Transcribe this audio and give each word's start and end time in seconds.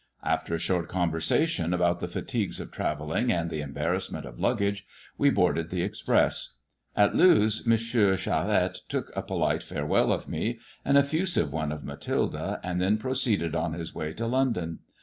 If 0.25 0.45
ter 0.45 0.55
a 0.55 0.57
short 0.57 0.87
conversation 0.89 1.75
about 1.75 1.99
the 1.99 2.07
fatigues 2.07 2.59
of 2.59 2.71
travelling 2.71 3.27
md 3.27 3.49
the 3.51 3.61
embarrassment 3.61 4.25
of 4.25 4.39
luggage, 4.39 4.83
we 5.15 5.29
boarded 5.29 5.69
the 5.69 5.83
express, 5.83 6.55
^t 6.97 7.13
Lewes 7.13 7.61
M. 7.69 7.77
Charette 8.17 8.79
took 8.89 9.11
a 9.15 9.21
polite 9.21 9.61
farewell 9.61 10.11
of 10.11 10.27
me, 10.27 10.57
an 10.83 10.95
)£Eusive 10.95 11.51
one 11.51 11.71
of 11.71 11.83
Mathilde, 11.83 12.57
and 12.63 12.81
then 12.81 12.97
proceeded 12.97 13.53
on 13.53 13.73
his 13.73 13.93
way 13.93 14.11
to 14.13 14.23
EiOndon. 14.23 14.79